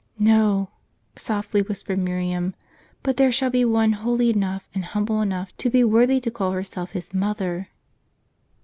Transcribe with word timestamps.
"No," 0.17 0.71
softly 1.15 1.61
whispered 1.61 1.99
Miriam;" 1.99 2.55
but 3.03 3.17
there 3.17 3.31
shall 3.31 3.51
be 3.51 3.63
one 3.63 3.91
holy 3.93 4.31
enough, 4.31 4.67
and 4.73 4.83
humble 4.83 5.21
enough, 5.21 5.55
to 5.57 5.69
be 5.69 5.83
worthy 5.83 6.19
to 6.21 6.31
call 6.31 6.53
herself 6.53 6.93
His 6.93 7.13
mother 7.13 7.69